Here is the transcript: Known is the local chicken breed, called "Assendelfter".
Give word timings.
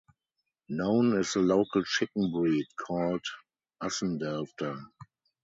Known 0.67 1.19
is 1.19 1.33
the 1.33 1.41
local 1.41 1.83
chicken 1.83 2.31
breed, 2.31 2.65
called 2.75 3.23
"Assendelfter". 3.83 4.83